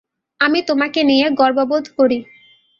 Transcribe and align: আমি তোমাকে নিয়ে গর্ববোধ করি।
আমি 0.39 0.59
তোমাকে 0.67 0.99
নিয়ে 1.03 1.27
গর্ববোধ 1.39 1.85
করি। 1.97 2.19